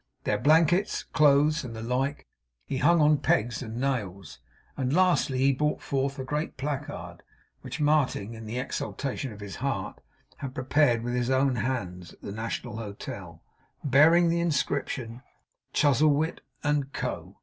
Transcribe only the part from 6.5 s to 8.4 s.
placard (which Martin